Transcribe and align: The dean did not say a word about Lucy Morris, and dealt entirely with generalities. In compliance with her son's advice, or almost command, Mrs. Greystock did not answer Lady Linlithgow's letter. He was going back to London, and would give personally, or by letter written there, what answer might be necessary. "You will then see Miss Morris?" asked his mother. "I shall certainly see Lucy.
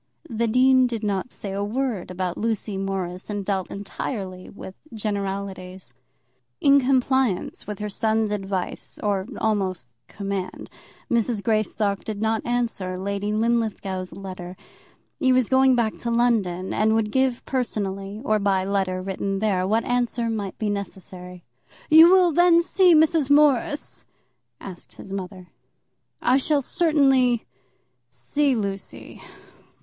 The 0.31 0.47
dean 0.47 0.87
did 0.87 1.03
not 1.03 1.31
say 1.31 1.51
a 1.51 1.63
word 1.63 2.09
about 2.09 2.35
Lucy 2.35 2.75
Morris, 2.75 3.29
and 3.29 3.45
dealt 3.45 3.69
entirely 3.69 4.49
with 4.49 4.73
generalities. 4.91 5.93
In 6.59 6.79
compliance 6.79 7.67
with 7.67 7.77
her 7.77 7.87
son's 7.89 8.31
advice, 8.31 8.97
or 9.03 9.27
almost 9.37 9.91
command, 10.07 10.71
Mrs. 11.11 11.43
Greystock 11.43 12.03
did 12.03 12.19
not 12.19 12.43
answer 12.47 12.97
Lady 12.97 13.31
Linlithgow's 13.31 14.11
letter. 14.11 14.57
He 15.19 15.31
was 15.31 15.49
going 15.49 15.75
back 15.75 15.97
to 15.99 16.09
London, 16.09 16.73
and 16.73 16.95
would 16.95 17.11
give 17.11 17.45
personally, 17.45 18.21
or 18.25 18.39
by 18.39 18.65
letter 18.65 19.03
written 19.03 19.37
there, 19.37 19.67
what 19.67 19.83
answer 19.83 20.31
might 20.31 20.57
be 20.57 20.71
necessary. 20.71 21.43
"You 21.91 22.11
will 22.11 22.31
then 22.31 22.63
see 22.63 22.95
Miss 22.95 23.29
Morris?" 23.29 24.03
asked 24.59 24.95
his 24.95 25.13
mother. 25.13 25.49
"I 26.23 26.37
shall 26.37 26.63
certainly 26.63 27.45
see 28.09 28.55
Lucy. 28.55 29.21